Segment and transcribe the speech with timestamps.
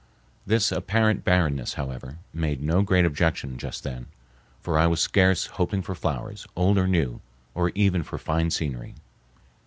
[0.47, 4.07] This apparent barrenness, however, made no great objection just then,
[4.59, 7.21] for I was scarce hoping for flowers, old or new,
[7.53, 8.95] or even for fine scenery.